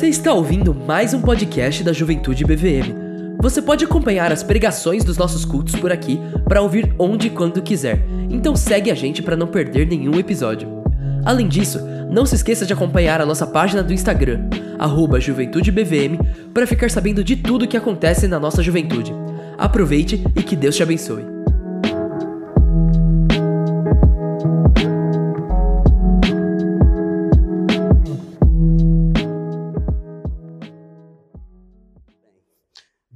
[0.00, 3.36] Você está ouvindo mais um podcast da Juventude BVM.
[3.38, 6.18] Você pode acompanhar as pregações dos nossos cultos por aqui
[6.48, 8.02] para ouvir onde e quando quiser.
[8.30, 10.82] Então segue a gente para não perder nenhum episódio.
[11.22, 14.48] Além disso, não se esqueça de acompanhar a nossa página do Instagram,
[15.20, 16.16] JuventudeBVM,
[16.54, 19.12] para ficar sabendo de tudo que acontece na nossa juventude.
[19.58, 21.39] Aproveite e que Deus te abençoe.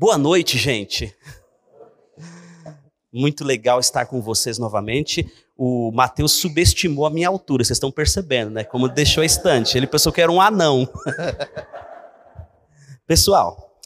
[0.04, 1.16] Boa noite, gente.
[3.10, 5.26] Muito legal estar com vocês novamente.
[5.56, 8.64] O Mateus subestimou a minha altura, vocês estão percebendo, né?
[8.64, 9.78] Como deixou a estante.
[9.78, 10.86] Ele pensou que era um anão.
[13.08, 13.80] Pessoal,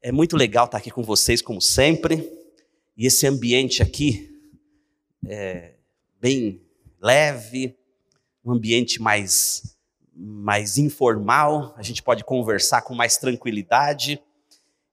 [0.00, 2.26] é muito legal estar aqui com vocês, como sempre.
[2.96, 4.34] E esse ambiente aqui
[5.26, 5.74] é
[6.18, 6.62] bem
[6.98, 7.76] leve,
[8.42, 9.76] um ambiente mais,
[10.16, 11.74] mais informal.
[11.76, 14.18] A gente pode conversar com mais tranquilidade.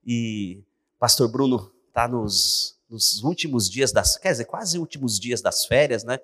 [0.05, 0.64] E
[1.00, 6.03] pastor Bruno está nos, nos últimos dias das, quer dizer, quase últimos dias das férias,
[6.03, 6.19] né?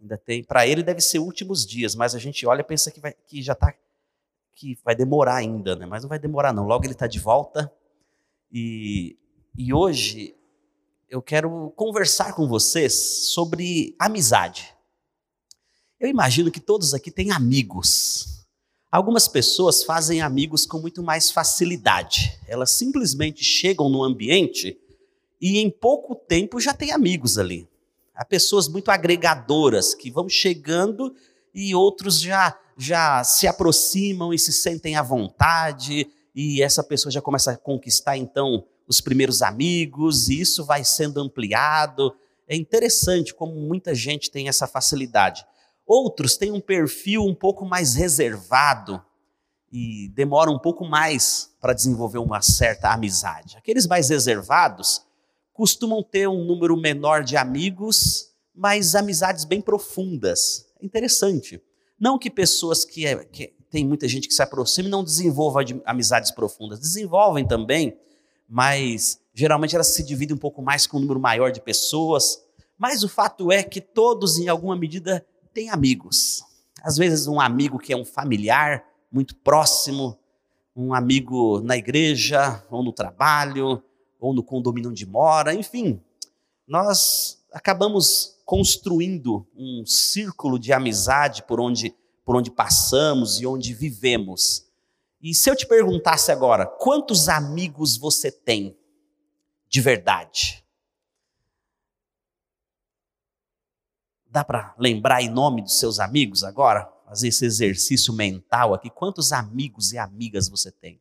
[0.00, 3.00] Ainda tem, para ele deve ser últimos dias, mas a gente olha e pensa que,
[3.00, 3.74] vai, que já está,
[4.54, 5.86] que vai demorar ainda, né?
[5.86, 6.66] Mas não vai demorar não.
[6.66, 7.72] Logo ele está de volta.
[8.50, 9.16] E,
[9.56, 10.36] e hoje
[11.08, 12.92] eu quero conversar com vocês
[13.32, 14.74] sobre amizade.
[15.98, 18.37] Eu imagino que todos aqui têm amigos.
[18.90, 22.38] Algumas pessoas fazem amigos com muito mais facilidade.
[22.46, 24.78] Elas simplesmente chegam no ambiente
[25.38, 27.68] e em pouco tempo já tem amigos ali.
[28.14, 31.14] Há pessoas muito agregadoras que vão chegando
[31.54, 37.20] e outros já já se aproximam e se sentem à vontade e essa pessoa já
[37.20, 42.14] começa a conquistar então os primeiros amigos e isso vai sendo ampliado.
[42.48, 45.44] É interessante como muita gente tem essa facilidade.
[45.88, 49.02] Outros têm um perfil um pouco mais reservado
[49.72, 53.56] e demoram um pouco mais para desenvolver uma certa amizade.
[53.56, 55.02] Aqueles mais reservados
[55.50, 60.66] costumam ter um número menor de amigos, mas amizades bem profundas.
[60.78, 61.58] É interessante.
[61.98, 65.64] Não que pessoas que, é, que tem muita gente que se aproxima e não desenvolvam
[65.86, 66.80] amizades profundas.
[66.80, 67.98] Desenvolvem também,
[68.46, 72.42] mas geralmente elas se dividem um pouco mais com um número maior de pessoas.
[72.76, 76.44] Mas o fato é que todos, em alguma medida, tem amigos.
[76.82, 80.18] Às vezes, um amigo que é um familiar muito próximo,
[80.74, 83.82] um amigo na igreja, ou no trabalho,
[84.20, 86.00] ou no condomínio onde mora, enfim.
[86.66, 91.94] Nós acabamos construindo um círculo de amizade por onde,
[92.24, 94.66] por onde passamos e onde vivemos.
[95.20, 98.76] E se eu te perguntasse agora, quantos amigos você tem
[99.68, 100.64] de verdade?
[104.30, 106.88] Dá para lembrar em nome dos seus amigos agora?
[107.06, 108.90] Fazer esse exercício mental aqui.
[108.90, 111.00] Quantos amigos e amigas você tem?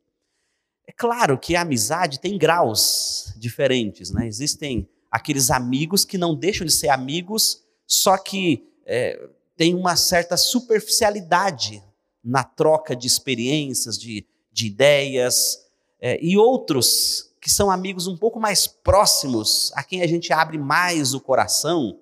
[0.88, 4.25] É claro que a amizade tem graus diferentes, né?
[4.25, 10.38] Existem aqueles amigos que não deixam de ser amigos, só que é, tem uma certa
[10.38, 11.83] superficialidade
[12.23, 15.65] na troca de experiências, de, de ideias,
[15.99, 20.57] é, e outros que são amigos um pouco mais próximos, a quem a gente abre
[20.57, 21.99] mais o coração,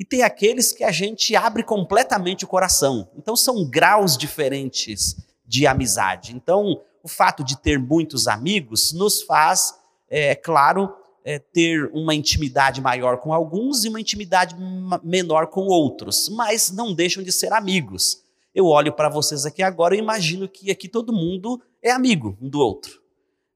[0.00, 3.10] e tem aqueles que a gente abre completamente o coração.
[3.18, 5.14] Então são graus diferentes
[5.46, 6.34] de amizade.
[6.34, 9.74] Então, o fato de ter muitos amigos nos faz,
[10.08, 10.90] é claro,
[11.22, 14.56] é, ter uma intimidade maior com alguns e uma intimidade
[15.04, 18.22] menor com outros, mas não deixam de ser amigos.
[18.54, 22.48] Eu olho para vocês aqui agora e imagino que aqui todo mundo é amigo um
[22.48, 23.02] do outro.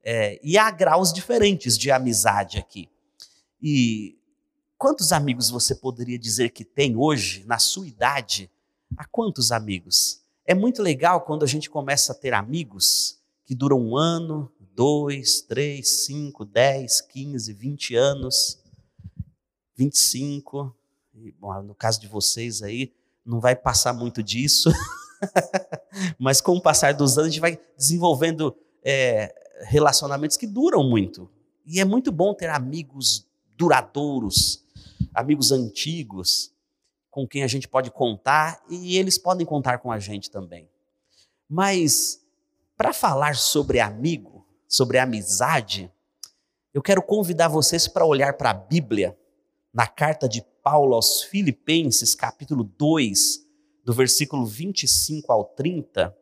[0.04, 2.87] É, e há graus diferentes de amizade aqui.
[3.62, 4.19] E
[4.76, 8.50] Quantos amigos você poderia dizer que tem hoje, na sua idade?
[8.96, 10.20] Há quantos amigos?
[10.44, 15.40] É muito legal quando a gente começa a ter amigos que duram um ano, dois,
[15.40, 18.58] três, cinco, dez, quinze, vinte anos,
[19.76, 20.74] vinte e cinco.
[21.38, 22.92] Bom, no caso de vocês aí,
[23.24, 24.70] não vai passar muito disso,
[26.18, 29.32] mas com o passar dos anos a gente vai desenvolvendo é,
[29.62, 31.30] relacionamentos que duram muito.
[31.65, 34.64] E é muito bom ter amigos duradouros,
[35.14, 36.52] amigos antigos
[37.10, 40.68] com quem a gente pode contar e eles podem contar com a gente também.
[41.48, 42.20] Mas
[42.76, 45.91] para falar sobre amigo, sobre amizade,
[46.72, 49.16] eu quero convidar vocês para olhar para a Bíblia,
[49.72, 53.46] na carta de Paulo aos Filipenses, capítulo 2,
[53.84, 56.16] do versículo 25 ao 30.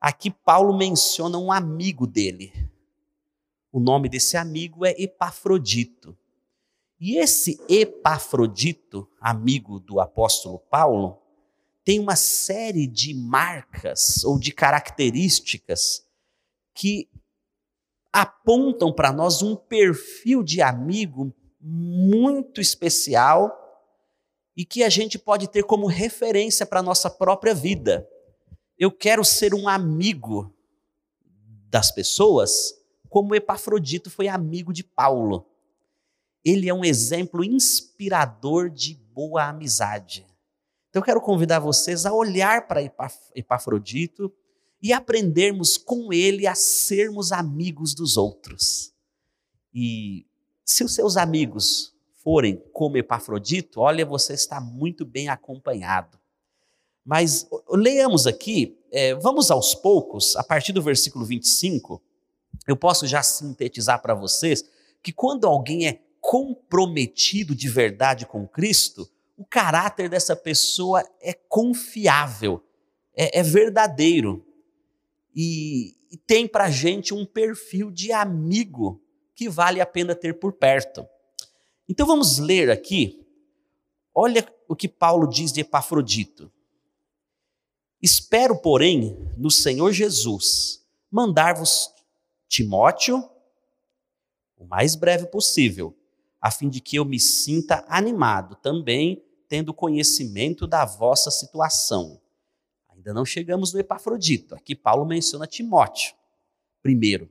[0.00, 2.52] Aqui Paulo menciona um amigo dele.
[3.72, 6.16] O nome desse amigo é Epafrodito.
[7.00, 11.22] E esse Epafrodito, amigo do apóstolo Paulo,
[11.84, 16.04] tem uma série de marcas ou de características
[16.74, 17.08] que
[18.12, 23.56] apontam para nós um perfil de amigo muito especial
[24.56, 28.08] e que a gente pode ter como referência para a nossa própria vida.
[28.76, 30.52] Eu quero ser um amigo
[31.70, 32.74] das pessoas,
[33.08, 35.46] como Epafrodito foi amigo de Paulo.
[36.48, 40.26] Ele é um exemplo inspirador de boa amizade.
[40.88, 42.80] Então eu quero convidar vocês a olhar para
[43.34, 44.32] Epafrodito
[44.80, 48.94] e aprendermos com ele a sermos amigos dos outros.
[49.74, 50.24] E
[50.64, 56.18] se os seus amigos forem como Epafrodito, olha, você está muito bem acompanhado.
[57.04, 62.02] Mas leiamos aqui, é, vamos aos poucos, a partir do versículo 25,
[62.66, 64.64] eu posso já sintetizar para vocês
[65.02, 72.62] que quando alguém é comprometido de verdade com Cristo, o caráter dessa pessoa é confiável,
[73.16, 74.44] é, é verdadeiro
[75.34, 79.02] e, e tem para gente um perfil de amigo
[79.34, 81.08] que vale a pena ter por perto.
[81.88, 83.26] Então vamos ler aqui,
[84.14, 86.52] olha o que Paulo diz de Epafrodito.
[88.02, 91.90] Espero, porém, no Senhor Jesus, mandar-vos
[92.46, 93.26] Timóteo
[94.58, 95.97] o mais breve possível,
[96.40, 102.20] a fim de que eu me sinta animado também, tendo conhecimento da vossa situação
[102.98, 104.54] Ainda não chegamos no Epafrodito.
[104.54, 106.14] Aqui Paulo menciona Timóteo.
[106.82, 107.30] Primeiro,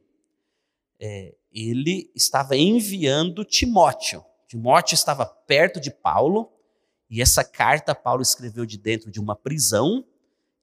[0.99, 4.23] é, ele estava enviando Timóteo.
[4.47, 6.49] Timóteo estava perto de Paulo
[7.09, 10.05] e essa carta Paulo escreveu de dentro de uma prisão.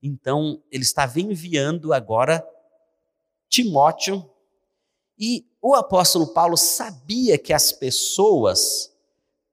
[0.03, 2.45] Então ele estava enviando agora
[3.49, 4.29] Timóteo.
[5.19, 8.91] E o apóstolo Paulo sabia que as pessoas,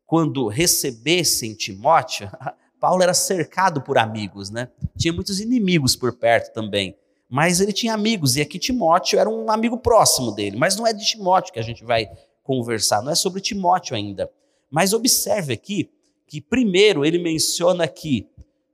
[0.05, 2.29] quando recebessem Timóteo,
[2.79, 4.69] Paulo era cercado por amigos, né?
[4.97, 6.97] Tinha muitos inimigos por perto também.
[7.29, 10.57] Mas ele tinha amigos, e aqui Timóteo era um amigo próximo dele.
[10.57, 12.09] Mas não é de Timóteo que a gente vai
[12.43, 14.29] conversar, não é sobre Timóteo ainda.
[14.69, 15.89] Mas observe aqui
[16.27, 18.27] que, primeiro, ele menciona que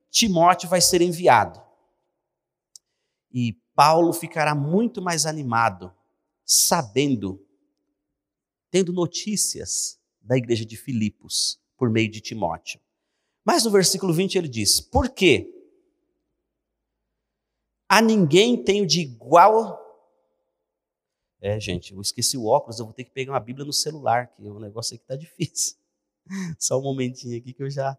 [0.09, 1.61] Timóteo vai ser enviado.
[3.31, 5.93] E Paulo ficará muito mais animado,
[6.47, 7.45] sabendo,
[8.71, 12.79] tendo notícias da igreja de Filipos por meio de Timóteo.
[13.43, 15.53] Mas no versículo 20 ele diz: Por quê?
[17.89, 19.85] A ninguém tenho de igual.
[21.39, 24.27] É, gente, eu esqueci o óculos, eu vou ter que pegar uma Bíblia no celular,
[24.27, 25.77] que o negócio aqui está difícil.
[26.57, 27.97] Só um momentinho aqui que eu já,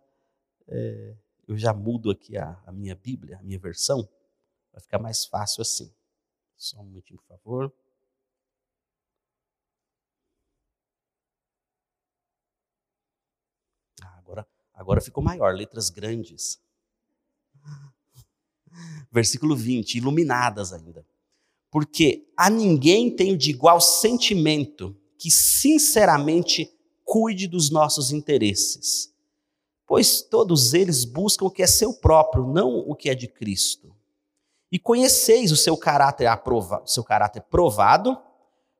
[0.66, 1.14] é,
[1.46, 4.08] eu já mudo aqui a, a minha Bíblia, a minha versão.
[4.72, 5.92] Vai ficar mais fácil assim.
[6.56, 7.72] Só um momentinho, por favor.
[14.78, 16.60] Agora ficou maior, letras grandes.
[19.10, 21.04] Versículo 20, iluminadas ainda.
[21.70, 26.72] Porque a ninguém tenho de igual sentimento que sinceramente
[27.04, 29.12] cuide dos nossos interesses,
[29.86, 33.92] pois todos eles buscam o que é seu próprio, não o que é de Cristo.
[34.70, 38.16] E conheceis o seu caráter aprovado, seu caráter provado,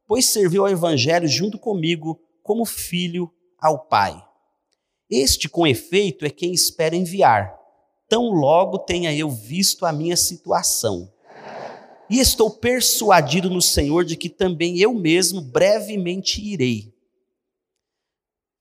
[0.06, 4.27] pois serviu ao evangelho junto comigo como filho ao Pai.
[5.10, 7.56] Este, com efeito, é quem espera enviar,
[8.08, 11.10] tão logo tenha eu visto a minha situação.
[12.10, 16.94] E estou persuadido no Senhor de que também eu mesmo brevemente irei.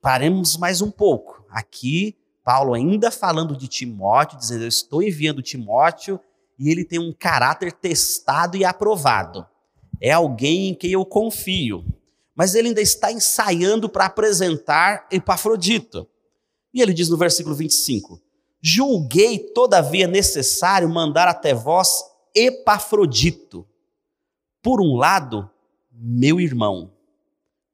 [0.01, 1.45] Paremos mais um pouco.
[1.49, 6.19] Aqui, Paulo ainda falando de Timóteo, dizendo: Eu estou enviando Timóteo
[6.59, 9.45] e ele tem um caráter testado e aprovado.
[10.01, 11.85] É alguém em quem eu confio.
[12.35, 16.07] Mas ele ainda está ensaiando para apresentar Epafrodito.
[16.77, 18.21] E ele diz no versículo 25:
[18.61, 22.03] Julguei, todavia, necessário mandar até vós
[22.35, 23.67] Epafrodito.
[24.61, 25.49] Por um lado,
[25.91, 26.93] meu irmão,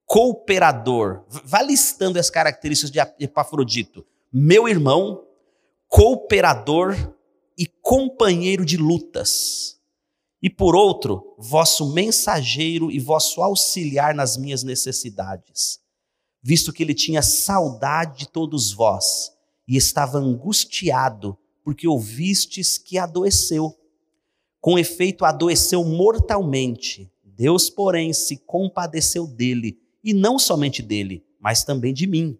[0.05, 1.25] cooperador.
[1.27, 4.05] Vai listando as características de Epafrodito.
[4.31, 5.27] Meu irmão,
[5.89, 6.95] cooperador
[7.57, 9.81] e companheiro de lutas.
[10.41, 15.82] E por outro, vosso mensageiro e vosso auxiliar nas minhas necessidades
[16.43, 19.31] visto que ele tinha saudade de todos vós
[19.65, 23.73] e estava angustiado, porque ouvistes que adoeceu.
[24.59, 27.09] Com efeito, adoeceu mortalmente.
[27.23, 32.37] Deus, porém, se compadeceu dele, e não somente dele, mas também de mim,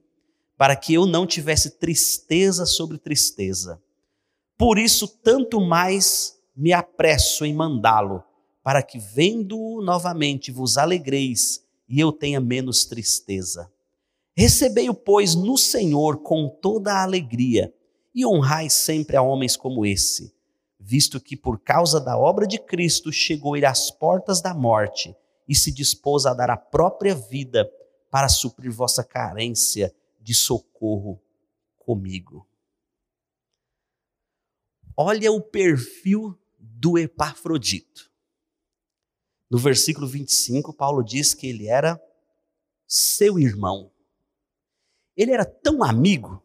[0.58, 3.82] para que eu não tivesse tristeza sobre tristeza.
[4.58, 8.22] Por isso, tanto mais me apresso em mandá-lo,
[8.62, 13.73] para que, vendo-o novamente, vos alegreis e eu tenha menos tristeza.
[14.36, 17.74] Recebei-o, pois, no Senhor com toda a alegria,
[18.14, 20.34] e honrai sempre a homens como esse,
[20.80, 25.16] visto que por causa da obra de Cristo chegou ele às portas da morte
[25.48, 27.70] e se dispôs a dar a própria vida
[28.10, 31.22] para suprir vossa carência de socorro
[31.78, 32.48] comigo.
[34.96, 38.12] Olha o perfil do Epafrodito.
[39.50, 42.02] No versículo 25, Paulo diz que ele era
[42.88, 43.93] seu irmão.
[45.16, 46.44] Ele era tão amigo,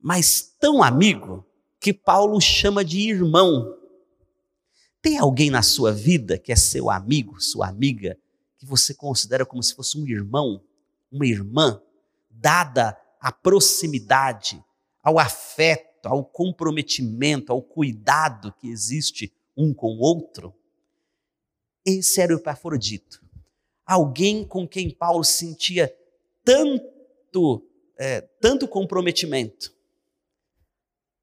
[0.00, 1.46] mas tão amigo,
[1.80, 3.78] que Paulo chama de irmão.
[5.02, 8.18] Tem alguém na sua vida que é seu amigo, sua amiga,
[8.56, 10.62] que você considera como se fosse um irmão,
[11.12, 11.82] uma irmã,
[12.30, 14.64] dada a proximidade,
[15.02, 20.54] ao afeto, ao comprometimento, ao cuidado que existe um com o outro?
[21.84, 23.22] Esse era o Epafrodito.
[23.84, 25.94] Alguém com quem Paulo sentia
[26.42, 27.62] tanto,
[27.98, 29.72] é, tanto comprometimento.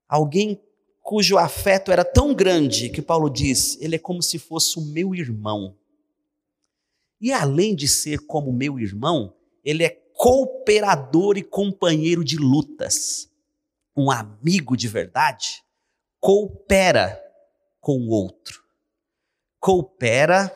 [0.07, 0.61] Alguém
[1.01, 5.15] cujo afeto era tão grande que Paulo diz: ele é como se fosse o meu
[5.15, 5.77] irmão.
[7.19, 13.29] E além de ser como meu irmão, ele é cooperador e companheiro de lutas.
[13.95, 15.63] Um amigo de verdade
[16.19, 17.21] coopera
[17.79, 18.63] com o outro.
[19.59, 20.55] Coopera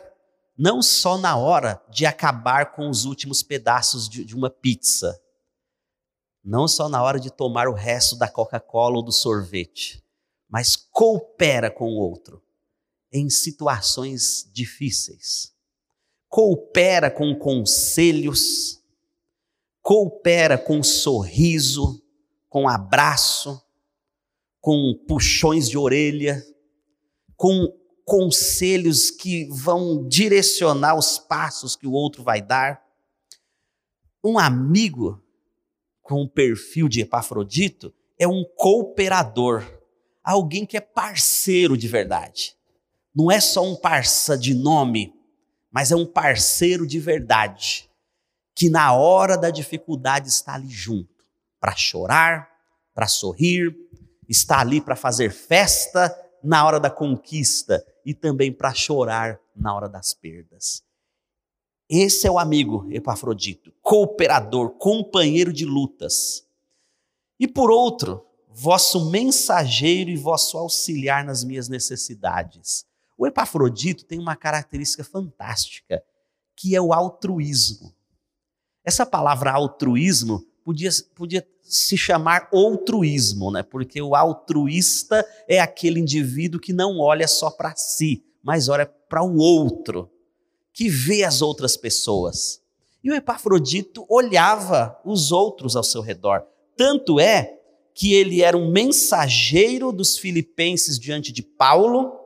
[0.57, 5.19] não só na hora de acabar com os últimos pedaços de, de uma pizza,
[6.45, 10.03] não só na hora de tomar o resto da Coca-Cola ou do sorvete,
[10.47, 12.39] mas coopera com o outro
[13.11, 15.51] em situações difíceis.
[16.29, 18.79] Coopera com conselhos,
[19.81, 22.03] coopera com sorriso,
[22.47, 23.59] com abraço,
[24.61, 26.45] com puxões de orelha,
[27.35, 27.73] com
[28.05, 32.85] conselhos que vão direcionar os passos que o outro vai dar.
[34.23, 35.24] Um amigo
[36.05, 39.65] com o perfil de Epafrodito é um cooperador,
[40.23, 42.55] alguém que é parceiro de verdade.
[43.13, 45.15] Não é só um parça de nome,
[45.71, 47.89] mas é um parceiro de verdade,
[48.53, 51.25] que na hora da dificuldade está ali junto,
[51.59, 52.51] para chorar,
[52.93, 53.75] para sorrir,
[54.29, 59.89] está ali para fazer festa na hora da conquista e também para chorar na hora
[59.89, 60.83] das perdas.
[61.89, 66.43] Esse é o amigo Epafrodito, cooperador, companheiro de lutas.
[67.39, 72.85] E por outro, vosso mensageiro e vosso auxiliar nas minhas necessidades.
[73.17, 76.03] O Epafrodito tem uma característica fantástica,
[76.55, 77.93] que é o altruísmo.
[78.83, 83.61] Essa palavra altruísmo podia, podia se chamar outruísmo, né?
[83.61, 89.23] porque o altruísta é aquele indivíduo que não olha só para si, mas olha para
[89.23, 90.09] o outro,
[90.75, 92.61] que vê as outras pessoas.
[93.01, 96.45] E o Epafrodito olhava os outros ao seu redor.
[96.75, 97.57] Tanto é
[97.93, 102.19] que ele era um mensageiro dos filipenses diante de Paulo,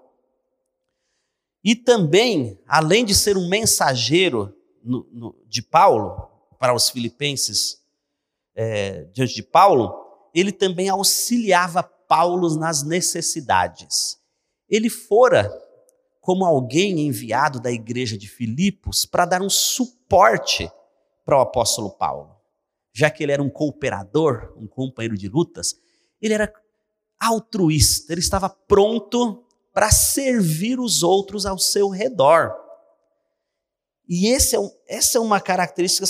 [1.63, 6.27] e também, além de ser um mensageiro no, no, de Paulo
[6.57, 7.83] para os filipenses
[8.55, 9.93] é, diante de Paulo,
[10.33, 14.17] ele também auxiliava Paulo nas necessidades.
[14.67, 15.51] Ele fora
[16.29, 20.71] como alguém enviado da igreja de Filipos para dar um suporte
[21.25, 22.36] para o apóstolo Paulo.
[22.93, 25.74] Já que ele era um cooperador, um companheiro de lutas,
[26.21, 26.53] ele era
[27.19, 29.43] altruísta, ele estava pronto
[29.74, 32.53] para servir os outros ao seu redor.
[34.07, 36.05] E é um, essa é uma característica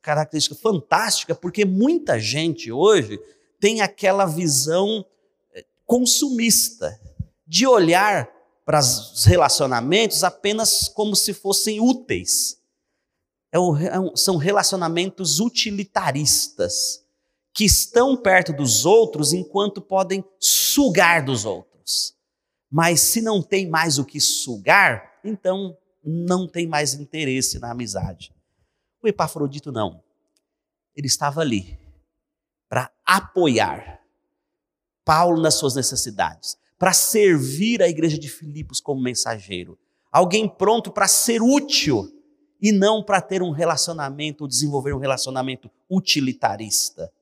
[0.00, 3.18] característica fantástica, porque muita gente hoje
[3.58, 5.04] tem aquela visão
[5.52, 6.96] eh, consumista,
[7.44, 8.32] de olhar
[8.64, 12.58] para os relacionamentos apenas como se fossem úteis.
[13.52, 17.04] É é são relacionamentos utilitaristas,
[17.52, 22.16] que estão perto dos outros enquanto podem sugar dos outros.
[22.68, 28.34] Mas se não tem mais o que sugar, então não tem mais interesse na amizade.
[29.00, 30.02] O Epafrodito não.
[30.96, 31.78] Ele estava ali
[32.68, 34.00] para apoiar
[35.04, 39.78] Paulo nas suas necessidades, para servir a igreja de Filipos como mensageiro.
[40.10, 42.10] Alguém pronto para ser útil
[42.60, 47.12] e não para ter um relacionamento, ou desenvolver um relacionamento utilitarista.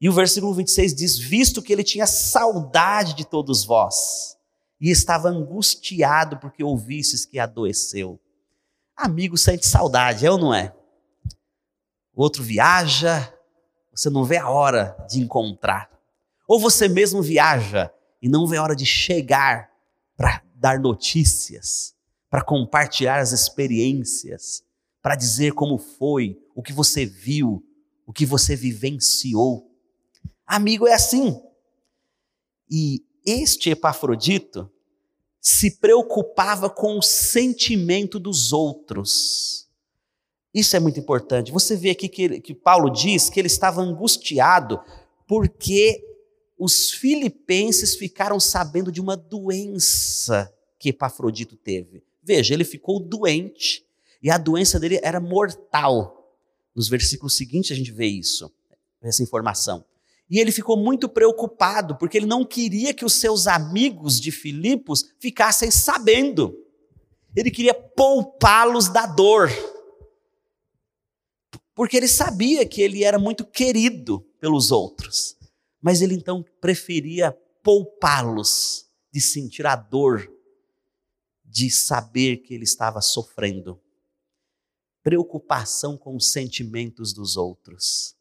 [0.00, 4.36] E o versículo 26 diz: Visto que ele tinha saudade de todos vós,
[4.80, 8.20] e estava angustiado porque ouvisses que adoeceu.
[8.96, 10.74] Amigo sente saudade, é ou não é?
[12.14, 13.32] o outro viaja,
[13.94, 15.90] você não vê a hora de encontrar.
[16.46, 19.68] Ou você mesmo viaja e não vê a hora de chegar
[20.16, 21.94] para dar notícias,
[22.30, 24.62] para compartilhar as experiências,
[25.02, 27.66] para dizer como foi, o que você viu,
[28.06, 29.68] o que você vivenciou.
[30.46, 31.42] Amigo é assim.
[32.70, 34.70] E este Epafrodito
[35.40, 39.68] se preocupava com o sentimento dos outros.
[40.54, 41.50] Isso é muito importante.
[41.50, 44.80] Você vê aqui que, que Paulo diz que ele estava angustiado
[45.26, 46.11] porque
[46.64, 52.04] os filipenses ficaram sabendo de uma doença que Epafrodito teve.
[52.22, 53.84] Veja, ele ficou doente
[54.22, 56.38] e a doença dele era mortal.
[56.72, 58.48] Nos versículos seguintes a gente vê isso,
[59.02, 59.84] essa informação.
[60.30, 65.04] E ele ficou muito preocupado, porque ele não queria que os seus amigos de Filipos
[65.18, 66.56] ficassem sabendo.
[67.34, 69.50] Ele queria poupá-los da dor.
[71.74, 75.41] Porque ele sabia que ele era muito querido pelos outros.
[75.82, 80.32] Mas ele então preferia poupá-los de sentir a dor
[81.44, 83.78] de saber que ele estava sofrendo.
[85.02, 88.16] Preocupação com os sentimentos dos outros.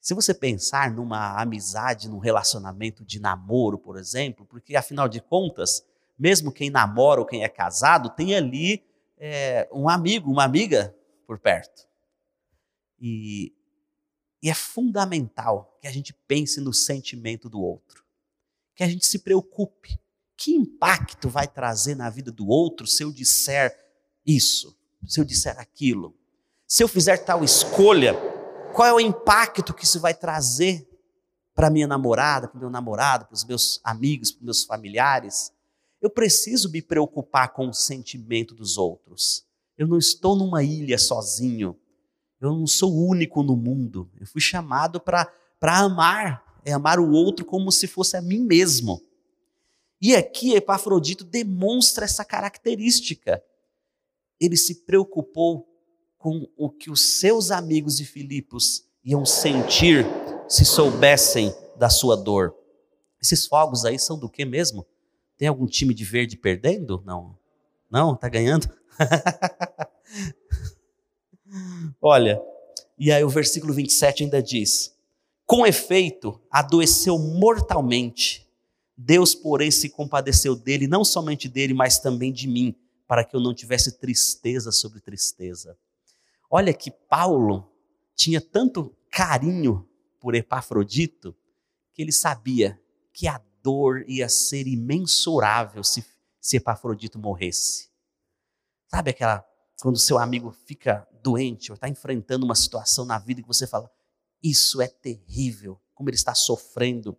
[0.00, 5.82] Se você pensar numa amizade, num relacionamento de namoro, por exemplo, porque afinal de contas,
[6.18, 8.84] mesmo quem namora ou quem é casado, tem ali
[9.16, 10.94] é, um amigo, uma amiga
[11.26, 11.88] por perto.
[13.00, 13.54] E,
[14.44, 18.04] e é fundamental que a gente pense no sentimento do outro,
[18.76, 19.98] que a gente se preocupe.
[20.36, 23.74] Que impacto vai trazer na vida do outro se eu disser
[24.26, 24.76] isso,
[25.08, 26.14] se eu disser aquilo?
[26.66, 28.12] Se eu fizer tal escolha,
[28.74, 30.86] qual é o impacto que isso vai trazer
[31.54, 35.54] para minha namorada, para o meu namorado, para os meus amigos, para os meus familiares.
[36.02, 39.46] Eu preciso me preocupar com o sentimento dos outros.
[39.78, 41.78] Eu não estou numa ilha sozinho.
[42.44, 44.10] Eu não sou único no mundo.
[44.20, 45.28] Eu fui chamado para
[45.62, 49.02] amar, é amar o outro como se fosse a mim mesmo.
[50.00, 53.42] E aqui Epafrodito demonstra essa característica.
[54.38, 55.66] Ele se preocupou
[56.18, 60.06] com o que os seus amigos de Filipos iam sentir
[60.48, 62.54] se soubessem da sua dor.
[63.20, 64.86] Esses fogos aí são do que mesmo?
[65.36, 67.02] Tem algum time de verde perdendo?
[67.04, 67.38] Não.
[67.90, 68.14] Não?
[68.14, 68.68] Tá ganhando?
[72.00, 72.40] Olha,
[72.98, 74.94] e aí o versículo 27 ainda diz:
[75.46, 78.48] Com efeito, adoeceu mortalmente.
[78.96, 82.74] Deus, porém, se compadeceu dele, não somente dele, mas também de mim,
[83.06, 85.76] para que eu não tivesse tristeza sobre tristeza.
[86.48, 87.72] Olha que Paulo
[88.14, 89.88] tinha tanto carinho
[90.20, 91.34] por Epafrodito
[91.92, 92.80] que ele sabia
[93.12, 96.04] que a dor ia ser imensurável se,
[96.40, 97.88] se Epafrodito morresse.
[98.88, 99.44] Sabe aquela
[99.80, 103.90] quando seu amigo fica doente ou está enfrentando uma situação na vida que você fala,
[104.42, 107.16] isso é terrível, como ele está sofrendo.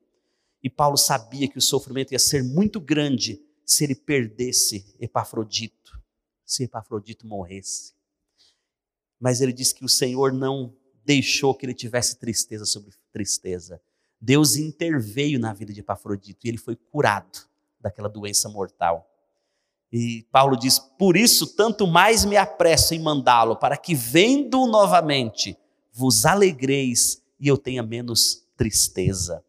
[0.61, 5.99] E Paulo sabia que o sofrimento ia ser muito grande se ele perdesse Epafrodito,
[6.45, 7.93] se Epafrodito morresse.
[9.19, 13.81] Mas ele diz que o Senhor não deixou que ele tivesse tristeza sobre tristeza.
[14.21, 17.47] Deus interveio na vida de Epafrodito e ele foi curado
[17.79, 19.09] daquela doença mortal.
[19.97, 25.57] E Paulo diz: Por isso, tanto mais me apresso em mandá-lo, para que, vendo novamente,
[25.93, 29.41] vos alegreis e eu tenha menos tristeza.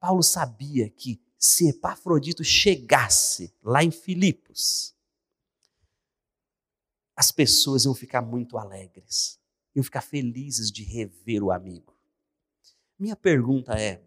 [0.00, 4.94] Paulo sabia que se Epafrodito chegasse lá em Filipos,
[7.14, 9.38] as pessoas iam ficar muito alegres,
[9.76, 11.94] iam ficar felizes de rever o amigo.
[12.98, 14.02] Minha pergunta é: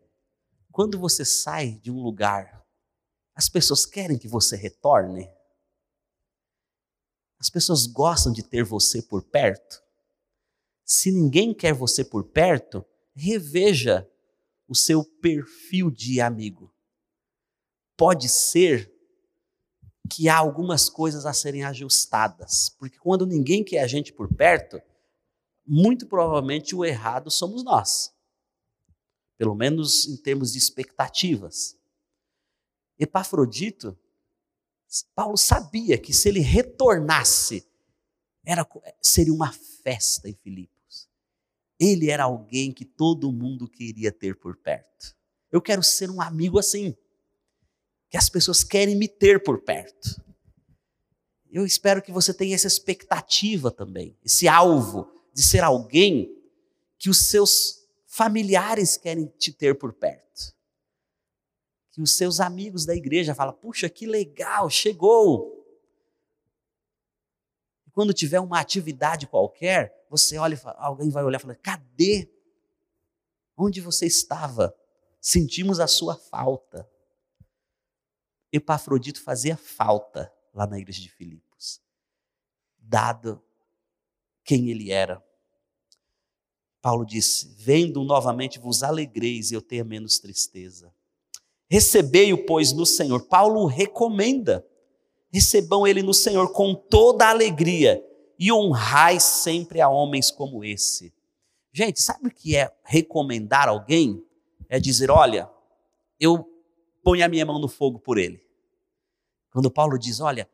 [0.72, 2.66] quando você sai de um lugar,
[3.36, 5.30] as pessoas querem que você retorne?
[7.42, 9.82] As pessoas gostam de ter você por perto?
[10.86, 14.08] Se ninguém quer você por perto, reveja
[14.68, 16.72] o seu perfil de amigo.
[17.98, 18.94] Pode ser
[20.08, 24.80] que há algumas coisas a serem ajustadas, porque quando ninguém quer a gente por perto,
[25.66, 28.14] muito provavelmente o errado somos nós,
[29.36, 31.76] pelo menos em termos de expectativas.
[33.00, 33.98] Epafrodito,
[35.16, 37.66] Paulo sabia que se ele retornasse,
[38.46, 38.68] era,
[39.02, 39.52] seria uma
[39.84, 41.10] festa em Filipos.
[41.80, 45.16] Ele era alguém que todo mundo queria ter por perto.
[45.52, 46.96] Eu quero ser um amigo assim
[48.10, 50.22] que as pessoas querem me ter por perto.
[51.50, 56.34] Eu espero que você tenha essa expectativa também, esse alvo de ser alguém
[56.98, 60.31] que os seus familiares querem te ter por perto.
[61.92, 65.58] Que os seus amigos da igreja falam: puxa, que legal, chegou.
[67.92, 72.30] Quando tiver uma atividade qualquer, você olha, alguém vai olhar e falar: cadê?
[73.58, 74.76] Onde você estava?
[75.20, 76.90] Sentimos a sua falta.
[78.52, 81.82] Epafrodito fazia falta lá na igreja de Filipos,
[82.78, 83.42] dado
[84.44, 85.24] quem ele era.
[86.82, 90.94] Paulo disse: Vendo novamente vos alegreis e eu tenha menos tristeza.
[91.72, 93.28] Recebei-o, pois, no Senhor.
[93.30, 94.68] Paulo recomenda
[95.32, 98.06] recebam ele no Senhor com toda alegria
[98.38, 101.14] e honrai sempre a homens como esse.
[101.72, 104.22] Gente, sabe o que é recomendar alguém?
[104.68, 105.50] É dizer: olha,
[106.20, 106.46] eu
[107.02, 108.44] ponho a minha mão no fogo por ele.
[109.54, 110.50] Quando Paulo diz: olha,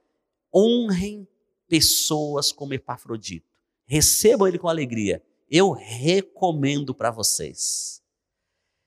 [0.53, 1.27] honrem
[1.67, 3.49] pessoas como Epafrodito,
[3.87, 5.23] recebam ele com alegria.
[5.49, 8.03] Eu recomendo para vocês.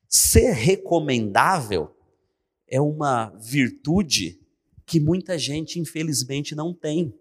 [0.09, 1.97] Ser recomendável
[2.71, 4.41] é uma virtude
[4.87, 7.13] que muita gente, infelizmente, não tem.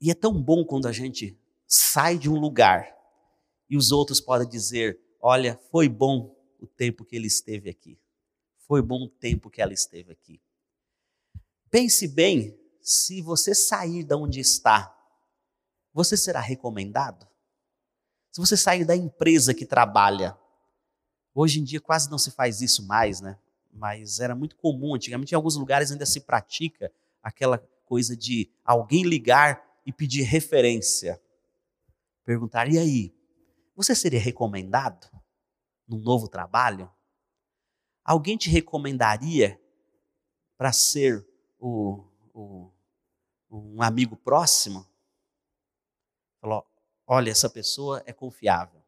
[0.00, 2.92] E é tão bom quando a gente sai de um lugar
[3.70, 7.98] e os outros podem dizer: Olha, foi bom o tempo que ele esteve aqui.
[8.66, 10.40] Foi bom o tempo que ela esteve aqui.
[11.70, 14.94] Pense bem, se você sair de onde está,
[15.92, 17.26] você será recomendado?
[18.30, 20.36] Se você sair da empresa que trabalha,
[21.34, 23.38] hoje em dia quase não se faz isso mais, né?
[23.72, 24.94] Mas era muito comum.
[24.94, 31.20] Antigamente, em alguns lugares ainda se pratica aquela coisa de alguém ligar e pedir referência.
[32.24, 33.14] Perguntar: e aí,
[33.74, 35.08] você seria recomendado
[35.88, 36.90] num novo trabalho?
[38.04, 39.60] Alguém te recomendaria
[40.58, 41.26] para ser
[41.58, 42.04] o,
[42.34, 42.70] o,
[43.50, 44.86] um amigo próximo?
[46.40, 46.66] Falou:
[47.06, 48.81] olha, essa pessoa é confiável.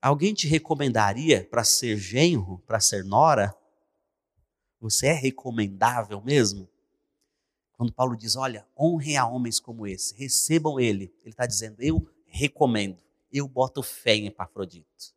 [0.00, 3.54] Alguém te recomendaria para ser genro, para ser nora?
[4.80, 6.68] Você é recomendável mesmo?
[7.72, 12.06] Quando Paulo diz, olha, honrem a homens como esse, recebam ele, ele está dizendo, eu
[12.26, 12.98] recomendo,
[13.32, 15.14] eu boto fé em Epafrodito.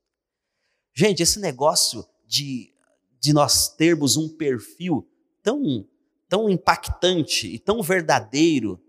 [0.93, 2.73] Gente, esse negócio de,
[3.19, 5.07] de nós termos um perfil
[5.43, 5.87] tão,
[6.27, 8.81] tão impactante e tão verdadeiro,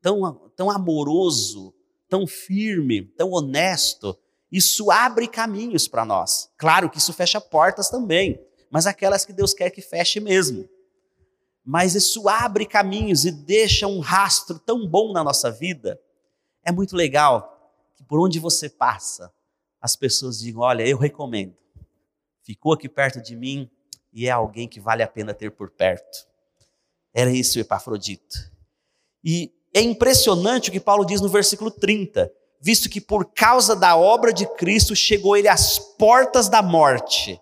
[0.00, 1.74] tão, tão amoroso,
[2.08, 4.16] tão firme, tão honesto,
[4.50, 6.50] isso abre caminhos para nós.
[6.56, 10.68] Claro que isso fecha portas também, mas aquelas que Deus quer que feche mesmo.
[11.64, 16.00] Mas isso abre caminhos e deixa um rastro tão bom na nossa vida.
[16.64, 19.32] É muito legal que por onde você passa,
[19.80, 21.56] as pessoas digam: Olha, eu recomendo.
[22.42, 23.70] Ficou aqui perto de mim
[24.12, 26.26] e é alguém que vale a pena ter por perto.
[27.14, 28.50] Era isso Epafrodito.
[29.22, 33.96] E é impressionante o que Paulo diz no versículo 30 visto que por causa da
[33.96, 37.40] obra de Cristo chegou ele às portas da morte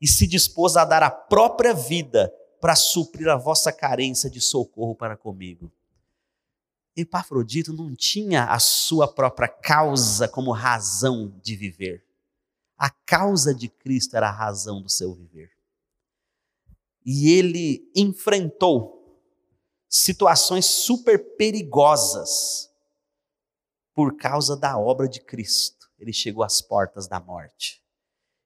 [0.00, 4.94] e se dispôs a dar a própria vida para suprir a vossa carência de socorro
[4.94, 5.72] para comigo.
[6.96, 12.04] Epafrodito não tinha a sua própria causa como razão de viver.
[12.78, 15.50] A causa de Cristo era a razão do seu viver.
[17.04, 19.20] E ele enfrentou
[19.88, 22.70] situações super perigosas
[23.96, 27.82] por causa da obra de Cristo, ele chegou às portas da morte.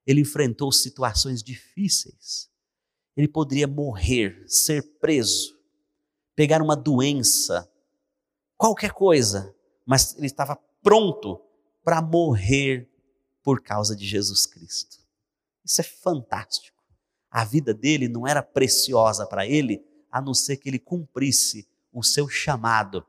[0.07, 2.49] Ele enfrentou situações difíceis.
[3.17, 5.59] Ele poderia morrer, ser preso,
[6.37, 7.69] pegar uma doença,
[8.57, 9.53] qualquer coisa,
[9.85, 11.43] mas ele estava pronto
[11.83, 12.89] para morrer
[13.43, 14.99] por causa de Jesus Cristo.
[15.65, 16.81] Isso é fantástico.
[17.29, 22.05] A vida dele não era preciosa para ele, a não ser que ele cumprisse o
[22.05, 23.05] seu chamado,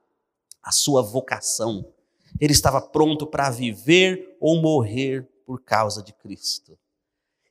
[0.64, 1.94] a sua vocação,
[2.42, 6.76] ele estava pronto para viver ou morrer por causa de Cristo.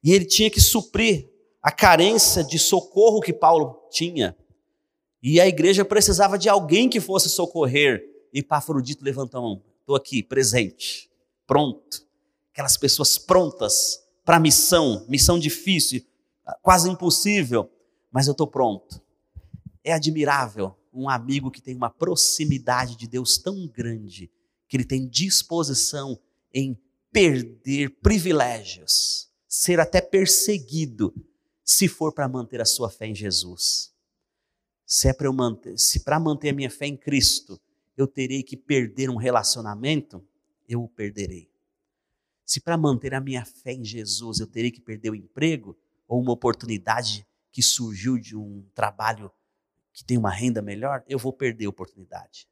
[0.03, 1.31] E ele tinha que suprir
[1.63, 4.37] a carência de socorro que Paulo tinha.
[5.23, 8.05] E a igreja precisava de alguém que fosse socorrer.
[8.33, 11.09] E Pafrodito levantou a mão: estou aqui, presente,
[11.47, 12.05] pronto.
[12.53, 16.03] Aquelas pessoas prontas para a missão, missão difícil,
[16.63, 17.71] quase impossível,
[18.11, 19.01] mas eu estou pronto.
[19.85, 24.31] É admirável um amigo que tem uma proximidade de Deus tão grande
[24.71, 26.17] que ele tem disposição
[26.55, 26.81] em
[27.11, 31.13] perder privilégios, ser até perseguido,
[31.65, 33.93] se for para manter a sua fé em Jesus.
[34.87, 37.61] Se é para manter, para manter a minha fé em Cristo,
[37.97, 40.25] eu terei que perder um relacionamento,
[40.69, 41.51] eu o perderei.
[42.45, 46.21] Se para manter a minha fé em Jesus eu terei que perder o emprego ou
[46.21, 49.33] uma oportunidade que surgiu de um trabalho
[49.93, 52.50] que tem uma renda melhor, eu vou perder a oportunidade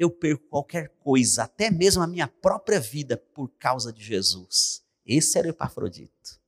[0.00, 4.82] eu perco qualquer coisa, até mesmo a minha própria vida, por causa de Jesus.
[5.04, 6.40] Esse era o Epafrodito.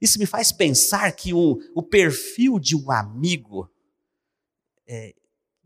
[0.00, 3.68] Isso me faz pensar que o, o perfil de um amigo
[4.86, 5.12] é,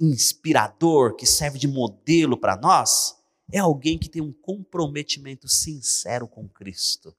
[0.01, 3.14] inspirador, que serve de modelo para nós,
[3.53, 7.14] é alguém que tem um comprometimento sincero com Cristo,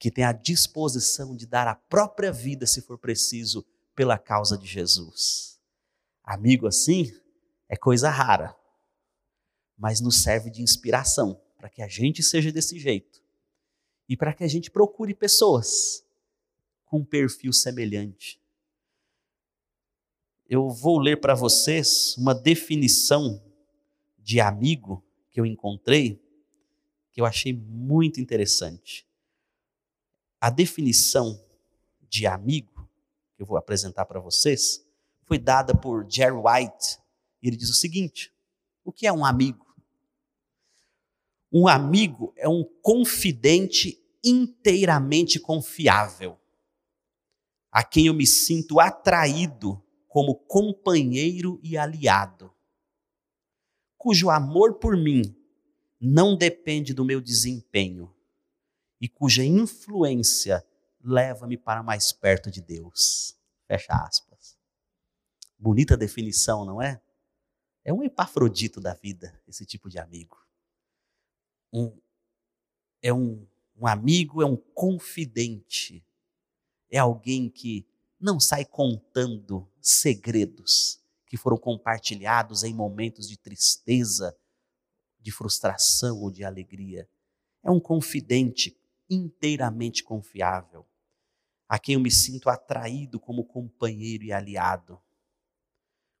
[0.00, 4.66] que tem a disposição de dar a própria vida, se for preciso, pela causa de
[4.66, 5.60] Jesus.
[6.24, 7.12] Amigo assim
[7.68, 8.57] é coisa rara
[9.78, 13.22] mas nos serve de inspiração para que a gente seja desse jeito
[14.08, 16.04] e para que a gente procure pessoas
[16.84, 18.40] com um perfil semelhante.
[20.48, 23.42] eu vou ler para vocês uma definição
[24.18, 26.18] de amigo que eu encontrei,
[27.12, 29.06] que eu achei muito interessante.
[30.40, 31.38] A definição
[32.08, 32.88] de amigo
[33.36, 34.82] que eu vou apresentar para vocês
[35.24, 36.98] foi dada por Jerry White.
[37.42, 38.32] Ele diz o seguinte:
[38.82, 39.67] o que é um amigo?
[41.52, 46.38] Um amigo é um confidente inteiramente confiável,
[47.70, 52.52] a quem eu me sinto atraído como companheiro e aliado,
[53.96, 55.34] cujo amor por mim
[56.00, 58.14] não depende do meu desempenho
[59.00, 60.64] e cuja influência
[61.02, 63.36] leva-me para mais perto de Deus.
[63.66, 64.58] Fecha aspas.
[65.58, 67.00] Bonita definição, não é?
[67.84, 70.36] É um epafrodito da vida, esse tipo de amigo.
[71.72, 71.96] Um,
[73.02, 76.04] é um, um amigo, é um confidente,
[76.90, 77.86] é alguém que
[78.20, 84.36] não sai contando segredos que foram compartilhados em momentos de tristeza,
[85.20, 87.08] de frustração ou de alegria.
[87.62, 88.76] É um confidente
[89.10, 90.86] inteiramente confiável,
[91.68, 94.98] a quem eu me sinto atraído como companheiro e aliado,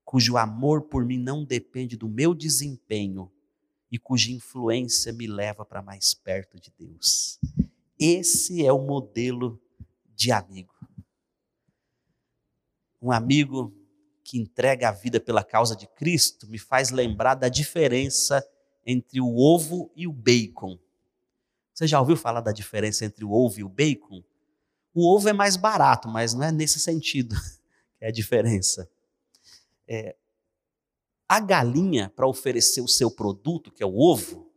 [0.04, 3.32] cujo amor por mim não depende do meu desempenho
[3.90, 7.38] e cuja influência me leva para mais perto de Deus.
[7.98, 9.60] Esse é o modelo
[10.14, 10.74] de amigo.
[13.00, 13.74] Um amigo
[14.22, 18.46] que entrega a vida pela causa de Cristo me faz lembrar da diferença
[18.84, 20.78] entre o ovo e o bacon.
[21.72, 24.22] Você já ouviu falar da diferença entre o ovo e o bacon?
[24.92, 27.36] O ovo é mais barato, mas não é nesse sentido
[27.98, 28.90] que é a diferença.
[29.86, 30.16] É,
[31.28, 34.50] a galinha, para oferecer o seu produto, que é o ovo,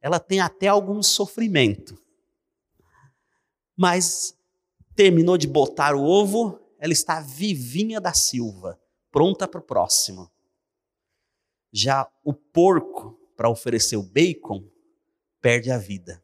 [0.00, 2.00] ela tem até algum sofrimento.
[3.74, 4.36] Mas
[4.94, 8.78] terminou de botar o ovo, ela está vivinha da Silva,
[9.10, 10.30] pronta para o próximo.
[11.72, 14.68] Já o porco, para oferecer o bacon,
[15.40, 16.22] perde a vida.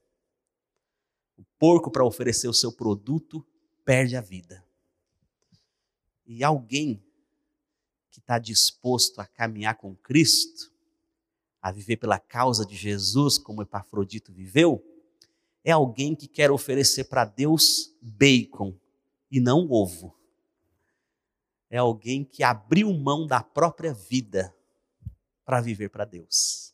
[1.38, 3.44] O porco, para oferecer o seu produto,
[3.84, 4.64] perde a vida.
[6.26, 7.02] E alguém
[8.14, 10.72] que está disposto a caminhar com Cristo,
[11.60, 14.82] a viver pela causa de Jesus, como Epafrodito viveu,
[15.62, 18.74] é alguém que quer oferecer para Deus bacon
[19.30, 20.14] e não ovo
[21.74, 24.54] é alguém que abriu mão da própria vida
[25.44, 26.72] para viver para Deus.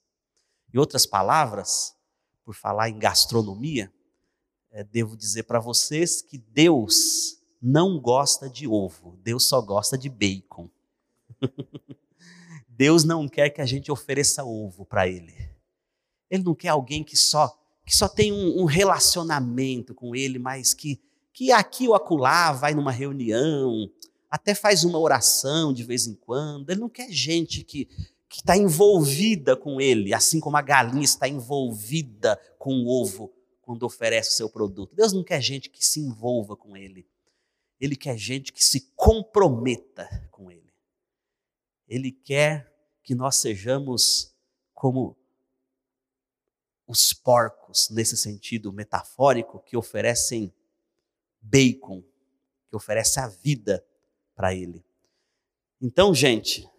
[0.75, 1.97] Em outras palavras,
[2.45, 3.91] por falar em gastronomia,
[4.71, 10.11] é, devo dizer para vocês que Deus não gosta de ovo, Deus só gosta de
[10.11, 10.69] bacon.
[12.69, 15.35] Deus não quer que a gente ofereça ovo para Ele.
[16.31, 20.73] Ele não quer alguém que só que só tem um, um relacionamento com Ele, mas
[20.73, 21.01] que,
[21.33, 23.91] que aqui ou acolá vai numa reunião,
[24.31, 26.71] até faz uma oração de vez em quando.
[26.71, 27.89] Ele não quer gente que
[28.31, 33.83] que está envolvida com ele, assim como a galinha está envolvida com o ovo quando
[33.83, 34.95] oferece o seu produto.
[34.95, 37.05] Deus não quer gente que se envolva com ele.
[37.81, 40.70] Ele quer gente que se comprometa com ele.
[41.91, 42.73] Ele quer
[43.03, 44.33] que nós sejamos
[44.73, 45.19] como
[46.87, 50.55] os porcos, nesse sentido metafórico, que oferecem
[51.41, 52.03] bacon,
[52.69, 53.85] que oferece a vida
[54.37, 54.85] para Ele.
[55.81, 56.71] Então, gente,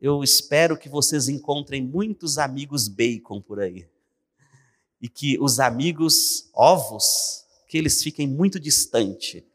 [0.00, 3.86] eu espero que vocês encontrem muitos amigos bacon por aí.
[4.98, 9.46] E que os amigos ovos, que eles fiquem muito distante,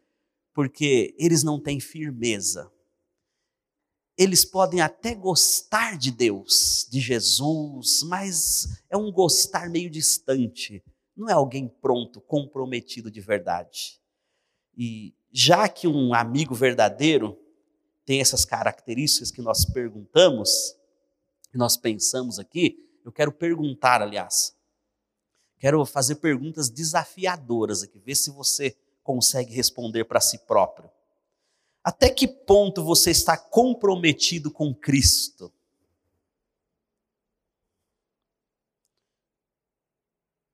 [0.53, 2.71] porque eles não têm firmeza.
[4.17, 10.83] Eles podem até gostar de Deus, de Jesus, mas é um gostar meio distante.
[11.15, 14.01] Não é alguém pronto, comprometido de verdade.
[14.75, 17.37] E já que um amigo verdadeiro
[18.05, 20.75] tem essas características que nós perguntamos,
[21.51, 24.55] que nós pensamos aqui, eu quero perguntar, aliás,
[25.59, 30.89] quero fazer perguntas desafiadoras aqui, ver se você consegue responder para si próprio.
[31.87, 35.49] Até que ponto você está comprometido com Cristo?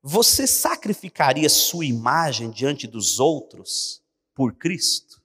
[0.00, 4.00] Você sacrificaria sua imagem diante dos outros
[4.32, 5.20] por Cristo?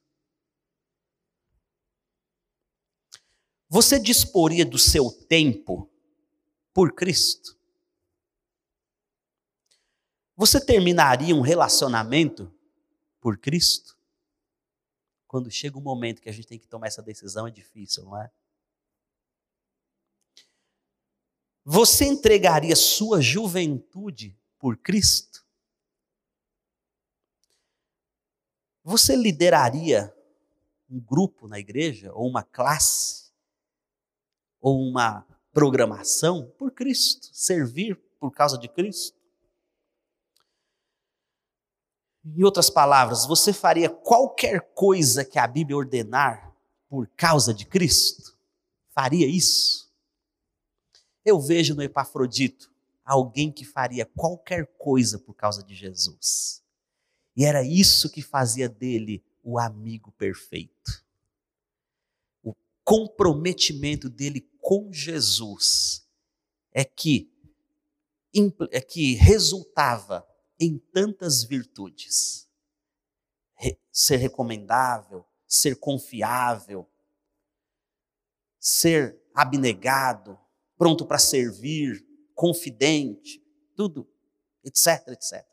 [3.68, 5.88] Você disporia do seu tempo
[6.74, 7.56] por Cristo?
[10.34, 12.52] Você terminaria um relacionamento
[13.20, 13.99] por Cristo?
[15.30, 18.20] Quando chega o momento que a gente tem que tomar essa decisão, é difícil, não
[18.20, 18.28] é?
[21.64, 25.46] Você entregaria sua juventude por Cristo?
[28.82, 30.12] Você lideraria
[30.90, 33.30] um grupo na igreja ou uma classe
[34.60, 39.19] ou uma programação por Cristo, servir por causa de Cristo.
[42.24, 46.54] Em outras palavras, você faria qualquer coisa que a Bíblia ordenar
[46.88, 48.36] por causa de Cristo?
[48.90, 49.90] Faria isso?
[51.24, 52.70] Eu vejo no Epafrodito
[53.04, 56.62] alguém que faria qualquer coisa por causa de Jesus.
[57.36, 61.04] E era isso que fazia dele o amigo perfeito.
[62.42, 62.54] O
[62.84, 66.06] comprometimento dele com Jesus
[66.72, 67.30] é que
[68.70, 70.24] é que resultava
[70.60, 72.46] em tantas virtudes.
[73.90, 76.88] Ser recomendável, ser confiável,
[78.58, 80.38] ser abnegado,
[80.78, 83.42] pronto para servir, confidente,
[83.74, 84.08] tudo,
[84.62, 85.44] etc, etc.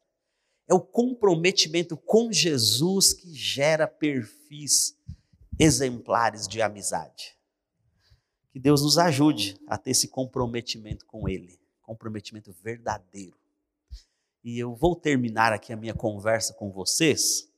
[0.68, 4.96] É o comprometimento com Jesus que gera perfis
[5.58, 7.38] exemplares de amizade.
[8.52, 13.38] Que Deus nos ajude a ter esse comprometimento com Ele, comprometimento verdadeiro.
[14.48, 17.52] E eu vou terminar aqui a minha conversa com vocês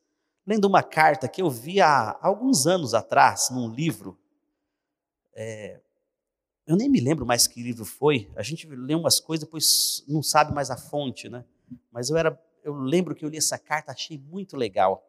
[0.43, 4.19] lendo uma carta que eu vi há alguns anos atrás, num livro.
[5.35, 5.79] É,
[6.65, 8.27] eu nem me lembro mais que livro foi.
[8.35, 11.45] A gente lê umas coisas, depois não sabe mais a fonte, né?
[11.91, 15.07] Mas eu era, eu lembro que eu li essa carta, achei muito legal.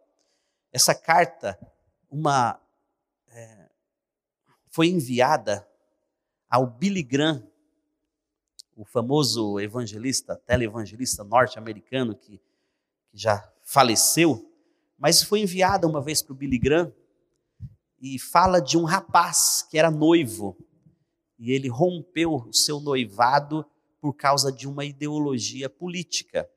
[0.71, 1.59] Essa carta,
[2.11, 2.61] uma
[3.29, 3.71] é,
[4.69, 5.67] foi enviada
[6.51, 7.50] ao Billy Graham,
[8.77, 12.41] o famoso evangelista, televangelista norte-americano que,
[13.11, 14.51] que já faleceu,
[14.99, 16.93] mas foi enviada uma vez para o Billy Graham
[18.01, 20.57] e fala de um rapaz que era noivo
[21.39, 23.65] e ele rompeu o seu noivado
[24.01, 26.49] por causa de uma ideologia política.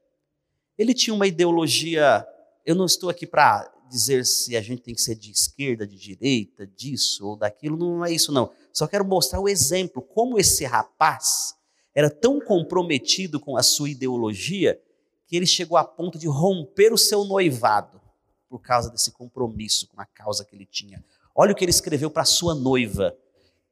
[0.78, 2.26] Ele tinha uma ideologia,
[2.66, 5.98] eu não estou aqui para dizer se a gente tem que ser de esquerda, de
[5.98, 8.52] direita, disso ou daquilo, não é isso não.
[8.72, 11.56] Só quero mostrar o exemplo, como esse rapaz
[11.94, 14.82] era tão comprometido com a sua ideologia
[15.28, 18.02] que ele chegou a ponto de romper o seu noivado
[18.50, 21.04] por causa desse compromisso com a causa que ele tinha.
[21.36, 23.18] Olha o que ele escreveu para sua noiva.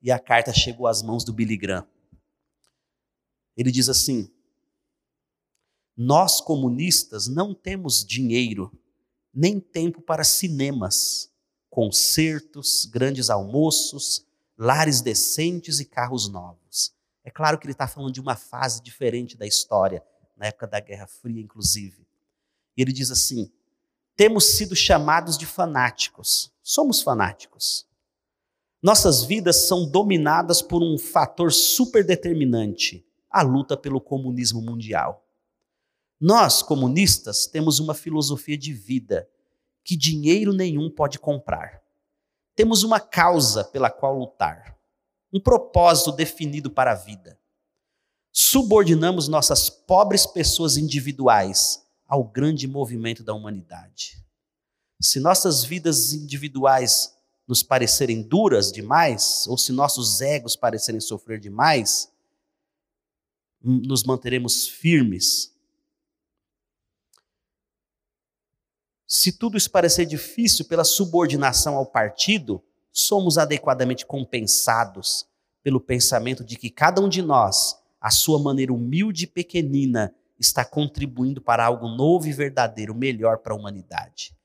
[0.02, 1.88] E a carta chegou às mãos do Billy Graham.
[3.56, 4.32] Ele diz assim:
[5.96, 8.72] Nós comunistas não temos dinheiro,
[9.32, 11.32] nem tempo para cinemas,
[11.70, 14.26] concertos, grandes almoços,
[14.58, 16.61] lares decentes e carros novos.
[17.24, 20.04] É claro que ele está falando de uma fase diferente da história,
[20.36, 22.08] na época da Guerra Fria, inclusive.
[22.76, 23.52] E ele diz assim:
[24.16, 26.52] temos sido chamados de fanáticos.
[26.62, 27.88] Somos fanáticos.
[28.82, 35.26] Nossas vidas são dominadas por um fator super determinante: a luta pelo comunismo mundial.
[36.20, 39.28] Nós, comunistas, temos uma filosofia de vida
[39.84, 41.82] que dinheiro nenhum pode comprar.
[42.56, 44.78] Temos uma causa pela qual lutar
[45.32, 47.40] um propósito definido para a vida.
[48.32, 54.22] Subordinamos nossas pobres pessoas individuais ao grande movimento da humanidade.
[55.02, 57.16] Se nossas vidas individuais
[57.48, 62.12] nos parecerem duras demais, ou se nossos egos parecerem sofrer demais,
[63.62, 65.54] nos manteremos firmes.
[69.06, 75.26] Se tudo isso parecer difícil pela subordinação ao partido, somos adequadamente compensados
[75.64, 80.66] pelo pensamento de que cada um de nós, à sua maneira humilde e pequenina, está
[80.66, 84.36] contribuindo para algo novo e verdadeiro, melhor para a humanidade.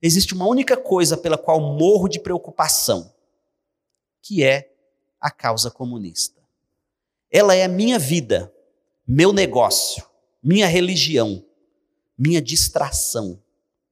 [0.00, 3.12] Existe uma única coisa pela qual morro de preocupação,
[4.22, 4.72] que é
[5.20, 6.40] a causa comunista.
[7.30, 8.52] Ela é a minha vida,
[9.06, 10.04] meu negócio,
[10.42, 11.44] minha religião,
[12.16, 13.42] minha distração,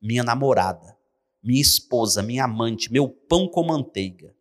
[0.00, 0.97] minha namorada
[1.42, 4.34] minha esposa, minha amante, meu pão com manteiga.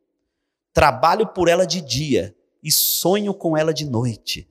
[0.73, 4.49] Trabalho por ela de dia e sonho com ela de noite.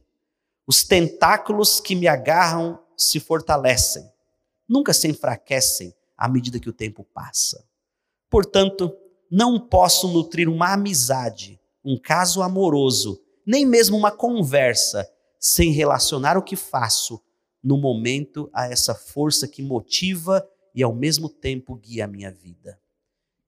[0.66, 4.11] Os tentáculos que me agarram se fortalecem,
[4.68, 7.64] nunca se enfraquecem à medida que o tempo passa.
[8.28, 8.97] Portanto,
[9.30, 16.42] não posso nutrir uma amizade, um caso amoroso, nem mesmo uma conversa, sem relacionar o
[16.42, 17.22] que faço
[17.62, 20.47] no momento a essa força que motiva
[20.77, 22.79] e ao mesmo tempo guia a minha vida.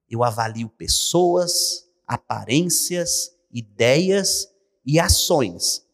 [0.09, 4.49] Eu avalio pessoas, aparências, ideias
[4.85, 5.87] e ações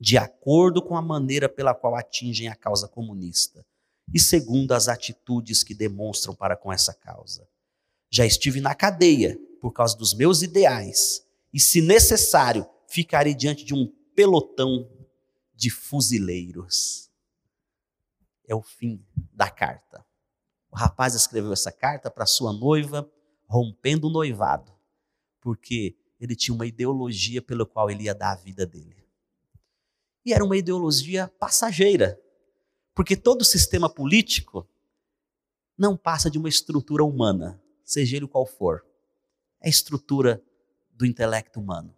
[0.00, 3.64] de acordo com a maneira pela qual atingem a causa comunista
[4.12, 7.48] e segundo as atitudes que demonstram para com essa causa.
[8.10, 13.72] Já estive na cadeia por causa dos meus ideais e, se necessário, ficarei diante de
[13.72, 14.90] um pelotão
[15.54, 17.08] de fuzileiros.
[18.46, 19.02] É o fim
[19.32, 20.03] da carta.
[20.74, 23.08] O rapaz escreveu essa carta para sua noiva,
[23.46, 24.72] rompendo o noivado,
[25.40, 29.06] porque ele tinha uma ideologia pela qual ele ia dar a vida dele.
[30.26, 32.20] E era uma ideologia passageira,
[32.92, 34.66] porque todo sistema político
[35.78, 38.84] não passa de uma estrutura humana, seja ele qual for.
[39.60, 40.42] É a estrutura
[40.90, 41.94] do intelecto humano.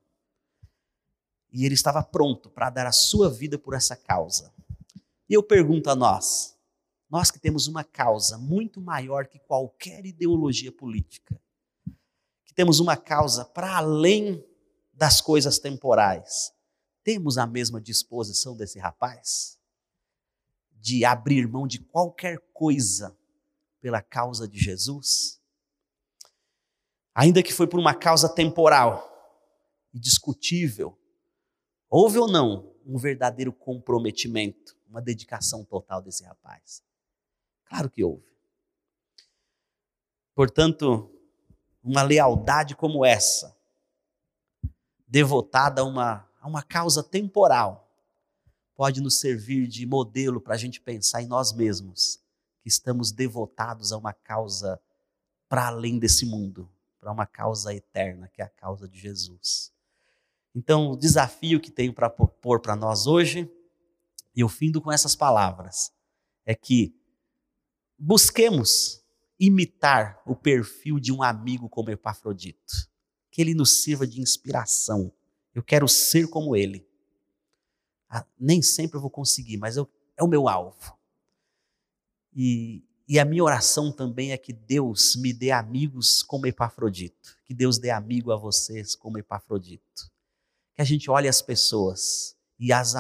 [1.51, 4.53] E ele estava pronto para dar a sua vida por essa causa.
[5.31, 6.56] E eu pergunto a nós,
[7.09, 11.41] nós que temos uma causa muito maior que qualquer ideologia política,
[12.45, 14.45] que temos uma causa para além
[14.93, 16.53] das coisas temporais,
[17.05, 19.57] temos a mesma disposição desse rapaz?
[20.73, 23.17] De abrir mão de qualquer coisa
[23.81, 25.41] pela causa de Jesus?
[27.15, 29.09] Ainda que foi por uma causa temporal
[29.95, 30.99] e discutível,
[31.89, 36.83] houve ou não um verdadeiro comprometimento, uma dedicação total desse rapaz?
[37.69, 38.25] Claro que houve.
[40.35, 41.11] Portanto,
[41.83, 43.57] uma lealdade como essa,
[45.07, 47.89] devotada a uma, a uma causa temporal,
[48.75, 52.21] pode nos servir de modelo para a gente pensar em nós mesmos,
[52.61, 54.81] que estamos devotados a uma causa
[55.49, 56.69] para além desse mundo,
[57.01, 59.73] para uma causa eterna, que é a causa de Jesus.
[60.55, 63.51] Então, o desafio que tenho para propor para nós hoje,
[64.35, 65.93] e eu findo com essas palavras,
[66.45, 66.95] é que
[67.99, 69.05] busquemos
[69.39, 72.89] imitar o perfil de um amigo como Epafrodito.
[73.31, 75.13] Que ele nos sirva de inspiração.
[75.55, 76.87] Eu quero ser como ele.
[78.09, 80.97] Ah, nem sempre eu vou conseguir, mas eu, é o meu alvo.
[82.35, 87.37] E, e a minha oração também é que Deus me dê amigos como Epafrodito.
[87.45, 90.11] Que Deus dê amigo a vocês como Epafrodito.
[90.75, 92.95] Que a gente olhe as pessoas e as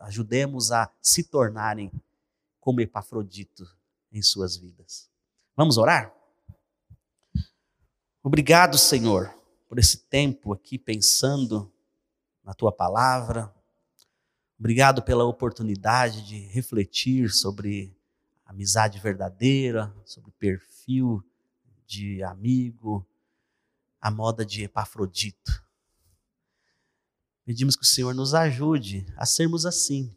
[0.00, 1.92] ajudemos a se tornarem
[2.60, 3.75] como Epafrodito
[4.16, 5.10] em suas vidas.
[5.54, 6.14] Vamos orar?
[8.22, 9.32] Obrigado, Senhor,
[9.68, 11.70] por esse tempo aqui pensando
[12.42, 13.54] na tua palavra.
[14.58, 17.94] Obrigado pela oportunidade de refletir sobre
[18.46, 21.22] amizade verdadeira, sobre perfil
[21.86, 23.06] de amigo,
[24.00, 25.62] a moda de Epafrodito.
[27.44, 30.16] Pedimos que o Senhor nos ajude a sermos assim,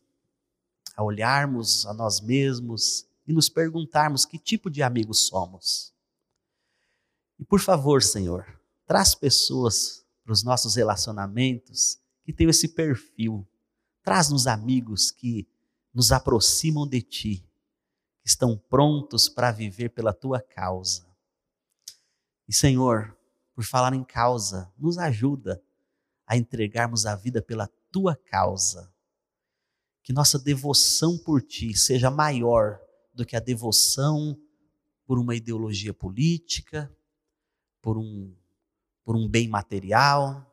[0.95, 5.93] a olharmos a nós mesmos e nos perguntarmos que tipo de amigos somos.
[7.38, 13.47] E por favor, Senhor, traz pessoas para os nossos relacionamentos que tenham esse perfil.
[14.01, 15.47] Traz-nos amigos que
[15.93, 17.47] nos aproximam de Ti,
[18.23, 21.05] que estão prontos para viver pela Tua causa.
[22.47, 23.15] E, Senhor,
[23.53, 25.61] por falar em causa, nos ajuda
[26.25, 28.91] a entregarmos a vida pela Tua causa.
[30.01, 32.88] Que nossa devoção por Ti seja maior
[33.20, 34.39] do que a devoção
[35.05, 36.89] por uma ideologia política,
[37.82, 38.34] por um,
[39.03, 40.45] por um bem material,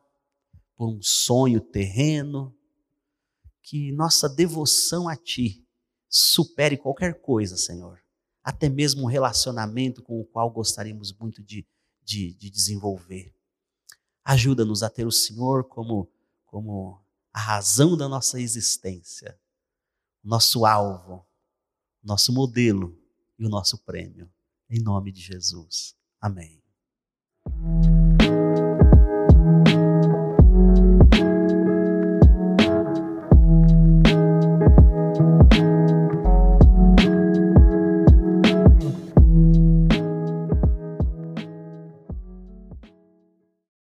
[0.75, 2.53] por um sonho terreno.
[3.61, 5.65] Que nossa devoção a Ti
[6.09, 8.01] supere qualquer coisa, Senhor.
[8.43, 11.65] Até mesmo um relacionamento com o qual gostaríamos muito de,
[12.03, 13.33] de, de desenvolver.
[14.23, 16.09] Ajuda-nos a ter o Senhor como,
[16.45, 17.01] como
[17.31, 19.39] a razão da nossa existência,
[20.23, 21.26] nosso alvo,
[22.07, 22.97] nosso modelo
[23.37, 24.29] e o nosso prêmio.
[24.69, 25.93] Em nome de Jesus.
[26.21, 26.63] Amém.